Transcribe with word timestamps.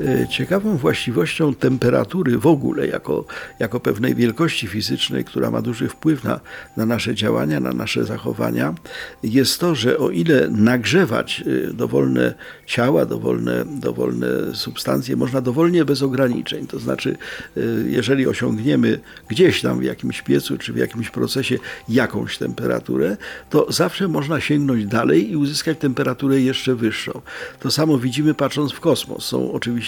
E, 0.00 0.28
Ciekawą 0.28 0.76
właściwością 0.76 1.54
temperatury 1.54 2.38
w 2.38 2.46
ogóle, 2.46 2.86
jako, 2.86 3.24
jako 3.58 3.80
pewnej 3.80 4.14
wielkości 4.14 4.66
fizycznej, 4.66 5.24
która 5.24 5.50
ma 5.50 5.62
duży 5.62 5.88
wpływ 5.88 6.24
na, 6.24 6.40
na 6.76 6.86
nasze 6.86 7.14
działania, 7.14 7.60
na 7.60 7.72
nasze 7.72 8.04
zachowania, 8.04 8.74
jest 9.22 9.60
to, 9.60 9.74
że 9.74 9.98
o 9.98 10.10
ile 10.10 10.48
nagrzewać 10.48 11.44
e, 11.46 11.72
dowolne 11.72 12.34
ciała, 12.66 13.06
dowolne, 13.06 13.64
dowolne 13.64 14.26
substancje 14.54 15.16
można 15.16 15.40
dowolnie 15.40 15.84
bez 15.84 16.02
ograniczeń, 16.02 16.66
to 16.66 16.78
znaczy, 16.78 17.16
e, 17.56 17.60
jeżeli 17.86 18.26
osiągniemy 18.26 19.00
gdzieś 19.28 19.62
tam 19.62 19.78
w 19.78 19.82
jakimś 19.82 20.22
piecu 20.22 20.58
czy 20.58 20.72
w 20.72 20.76
jakimś 20.76 21.10
procesie 21.10 21.58
jakąś 21.88 22.38
temperaturę, 22.38 23.16
to 23.50 23.72
zawsze 23.72 24.08
można 24.08 24.40
sięgnąć 24.40 24.86
dalej 24.86 25.30
i 25.30 25.36
uzyskać 25.36 25.78
temperaturę 25.78 26.40
jeszcze 26.40 26.74
wyższą. 26.74 27.20
To 27.60 27.70
samo 27.70 27.98
widzimy 27.98 28.34
patrząc 28.34 28.72
w 28.72 28.80
kosmos. 28.80 29.24
Są 29.24 29.52
oczywiście 29.52 29.83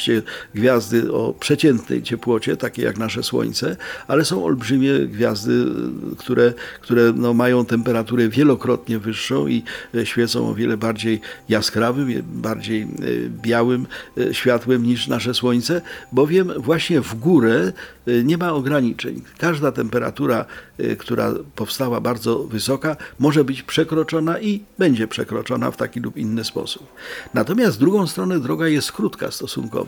gwiazdy 0.54 1.12
o 1.12 1.34
przeciętnej 1.40 2.02
ciepłocie, 2.02 2.56
takie 2.56 2.82
jak 2.82 2.98
nasze 2.98 3.22
Słońce, 3.22 3.76
ale 4.08 4.24
są 4.24 4.44
olbrzymie 4.44 4.92
gwiazdy, 4.98 5.64
które, 6.16 6.52
które 6.80 7.12
no, 7.16 7.34
mają 7.34 7.64
temperaturę 7.64 8.28
wielokrotnie 8.28 8.98
wyższą 8.98 9.46
i 9.46 9.62
e, 9.94 10.06
świecą 10.06 10.48
o 10.50 10.54
wiele 10.54 10.76
bardziej 10.76 11.20
jaskrawym, 11.48 12.10
e, 12.10 12.22
bardziej 12.22 12.82
e, 12.82 12.86
białym 13.42 13.86
światłem 14.32 14.82
niż 14.82 15.08
nasze 15.08 15.34
Słońce, 15.34 15.82
bowiem 16.12 16.52
właśnie 16.56 17.00
w 17.00 17.14
górę 17.14 17.72
nie 18.24 18.38
ma 18.38 18.52
ograniczeń. 18.52 19.22
Każda 19.38 19.72
temperatura, 19.72 20.44
która 20.98 21.34
powstała 21.54 22.00
bardzo 22.00 22.44
wysoka, 22.44 22.96
może 23.18 23.44
być 23.44 23.62
przekroczona 23.62 24.40
i 24.40 24.62
będzie 24.78 25.08
przekroczona 25.08 25.70
w 25.70 25.76
taki 25.76 26.00
lub 26.00 26.16
inny 26.16 26.44
sposób. 26.44 26.86
Natomiast 27.34 27.76
z 27.76 27.78
drugą 27.78 28.06
stronę 28.06 28.40
droga 28.40 28.68
jest 28.68 28.92
krótka 28.92 29.30
stosunkowo, 29.30 29.85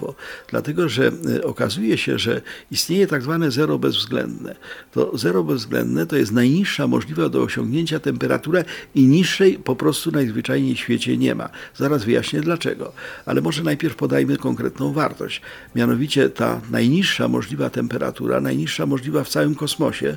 dlatego 0.49 0.89
że 0.89 1.13
okazuje 1.45 1.99
się, 1.99 2.19
że 2.19 2.41
istnieje 2.71 3.07
tak 3.07 3.23
zwane 3.23 3.51
zero 3.51 3.79
bezwzględne. 3.79 4.57
To 4.93 5.19
zero 5.19 5.45
bezwzględne 5.45 6.07
to 6.07 6.17
jest 6.17 6.33
najniższa 6.33 6.87
możliwa 6.87 7.29
do 7.29 7.43
osiągnięcia 7.43 8.01
temperatura 8.01 8.65
i 8.95 9.07
niższej 9.07 9.59
po 9.59 9.77
prostu 9.77 10.11
najzwyczajniej 10.11 10.75
w 10.75 10.79
świecie 10.79 11.17
nie 11.17 11.35
ma. 11.35 11.49
Zaraz 11.77 12.05
wyjaśnię 12.05 12.41
dlaczego, 12.41 12.93
ale 13.27 13.41
może 13.41 13.63
najpierw 13.63 13.97
podajmy 13.97 14.37
konkretną 14.37 14.93
wartość. 14.93 15.41
Mianowicie 15.75 16.31
ta 16.31 16.61
najniższa 16.71 17.29
możliwa 17.29 17.71
temperatura, 17.71 18.41
najniższa 18.41 18.87
możliwa 18.87 19.25
w 19.25 19.29
całym 19.29 19.55
kosmosie, 19.55 20.17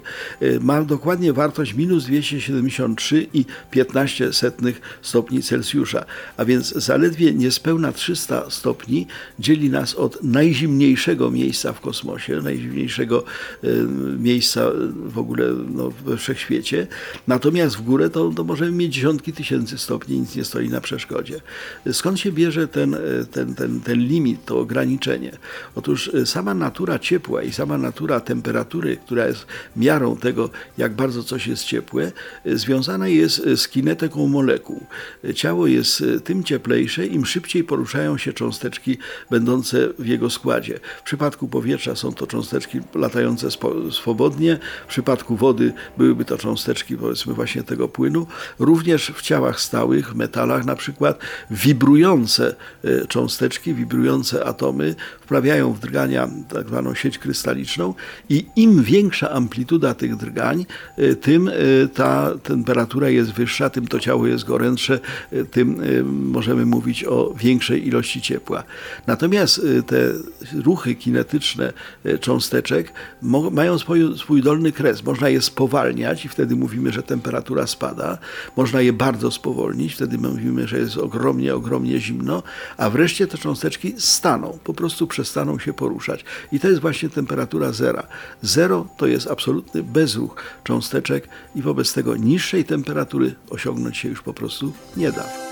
ma 0.62 0.82
dokładnie 0.82 1.34
wartość 1.34 1.74
minus 1.74 2.06
273,15 2.06 4.74
stopni 5.02 5.44
Celsjusza, 5.44 6.06
a 6.38 6.46
więc 6.46 6.74
zaledwie 6.74 7.34
niespełna 7.34 7.92
300 7.92 8.50
stopni 8.50 9.08
dzieli 9.40 9.70
nas 9.72 9.96
od 9.96 10.24
najzimniejszego 10.24 11.32
miejsca 11.32 11.74
w 11.74 11.82
kosmosie, 11.82 12.42
najzimniejszego 12.42 13.24
miejsca 14.20 14.62
w 15.06 15.20
ogóle 15.20 15.46
no, 15.74 15.92
we 16.06 16.18
wszechświecie. 16.18 16.88
Natomiast 17.28 17.78
w 17.78 17.82
górę 17.82 18.10
to, 18.10 18.32
to 18.36 18.44
możemy 18.44 18.72
mieć 18.72 18.94
dziesiątki 18.94 19.34
tysięcy 19.34 19.78
stopni, 19.78 20.20
nic 20.20 20.36
nie 20.36 20.44
stoi 20.44 20.70
na 20.70 20.82
przeszkodzie. 20.82 21.42
Skąd 21.92 22.20
się 22.20 22.32
bierze 22.32 22.68
ten, 22.68 22.98
ten, 23.32 23.56
ten, 23.56 23.82
ten 23.82 24.00
limit, 24.00 24.46
to 24.46 24.60
ograniczenie? 24.60 25.32
Otóż 25.76 26.12
sama 26.26 26.54
natura 26.54 27.00
ciepła 27.00 27.44
i 27.44 27.54
sama 27.54 27.78
natura 27.78 28.20
temperatury, 28.20 28.98
która 29.06 29.28
jest 29.28 29.46
miarą 29.76 30.18
tego, 30.18 30.50
jak 30.78 30.96
bardzo 30.96 31.24
coś 31.24 31.48
jest 31.48 31.64
ciepłe, 31.64 32.12
związana 32.46 33.08
jest 33.08 33.42
z 33.56 33.68
kinetyką 33.68 34.28
molekuł. 34.28 34.86
Ciało 35.36 35.68
jest 35.68 36.04
tym 36.24 36.44
cieplejsze, 36.44 37.06
im 37.06 37.26
szybciej 37.26 37.64
poruszają 37.64 38.18
się 38.18 38.34
cząsteczki 38.34 38.98
będące 39.30 39.61
w 40.00 40.06
jego 40.06 40.30
składzie. 40.30 40.80
W 41.00 41.04
przypadku 41.04 41.48
powietrza 41.48 41.96
są 41.96 42.14
to 42.14 42.28
cząsteczki 42.28 42.80
latające 42.96 43.48
swobodnie, 43.92 44.60
w 44.86 44.90
przypadku 44.90 45.36
wody 45.36 45.74
byłyby 45.98 46.26
to 46.26 46.38
cząsteczki, 46.38 46.98
powiedzmy, 46.98 47.34
właśnie 47.34 47.64
tego 47.64 47.88
płynu. 47.88 48.28
Również 48.60 49.12
w 49.16 49.22
ciałach 49.22 49.62
stałych, 49.62 50.16
metalach 50.16 50.66
na 50.66 50.76
przykład, 50.76 51.20
wibrujące 51.52 52.56
cząsteczki, 53.08 53.74
wibrujące 53.74 54.46
atomy 54.46 54.96
wprawiają 55.22 55.74
w 55.74 55.80
drgania 55.80 56.30
tak 56.54 56.68
zwaną 56.68 56.96
sieć 56.96 57.18
krystaliczną 57.18 57.94
i 58.30 58.46
im 58.56 58.84
większa 58.84 59.32
amplituda 59.32 59.94
tych 59.94 60.16
drgań, 60.16 60.66
tym 61.22 61.52
ta 61.94 62.32
temperatura 62.44 63.10
jest 63.10 63.34
wyższa, 63.34 63.70
tym 63.70 63.88
to 63.88 64.00
ciało 64.00 64.28
jest 64.28 64.46
gorętsze, 64.46 65.00
tym 65.52 65.82
możemy 66.32 66.66
mówić 66.66 67.04
o 67.04 67.34
większej 67.38 67.88
ilości 67.88 68.22
ciepła. 68.22 68.64
Natomiast 69.58 69.88
te 69.88 70.14
ruchy 70.62 70.96
kinetyczne 70.96 71.74
cząsteczek 72.20 72.94
mają 73.52 73.80
swój, 73.80 74.18
swój 74.18 74.42
dolny 74.42 74.72
kres. 74.72 75.04
Można 75.04 75.30
je 75.30 75.42
spowalniać 75.42 76.26
i 76.26 76.30
wtedy 76.30 76.56
mówimy, 76.56 76.92
że 76.92 77.04
temperatura 77.04 77.68
spada. 77.68 78.18
Można 78.58 78.82
je 78.82 78.94
bardzo 78.94 79.32
spowolnić, 79.32 79.94
wtedy 79.94 80.18
mówimy, 80.18 80.68
że 80.68 80.80
jest 80.80 80.98
ogromnie, 80.98 81.56
ogromnie 81.56 82.00
zimno, 82.00 82.44
a 82.78 82.90
wreszcie 82.90 83.28
te 83.28 83.38
cząsteczki 83.38 83.94
staną, 83.98 84.60
po 84.64 84.74
prostu 84.74 85.08
przestaną 85.08 85.60
się 85.60 85.74
poruszać. 85.74 86.26
I 86.52 86.60
to 86.60 86.68
jest 86.68 86.82
właśnie 86.82 87.10
temperatura 87.10 87.72
zera. 87.72 88.08
Zero 88.42 88.88
to 88.98 89.08
jest 89.08 89.28
absolutny 89.28 89.84
bezruch 89.84 90.36
cząsteczek 90.64 91.28
i 91.56 91.62
wobec 91.62 91.94
tego 91.94 92.16
niższej 92.16 92.66
temperatury 92.66 93.36
osiągnąć 93.50 93.98
się 93.98 94.10
już 94.10 94.22
po 94.22 94.34
prostu 94.34 94.74
nie 94.98 95.12
da. 95.12 95.51